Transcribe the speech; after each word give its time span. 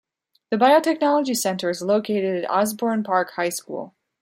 The 0.49 0.57
Biotechnology 0.57 1.37
Center 1.37 1.69
is 1.69 1.83
located 1.83 2.43
at 2.43 2.49
Osbourn 2.49 3.03
Park 3.05 3.33
High 3.35 3.49
School. 3.49 3.93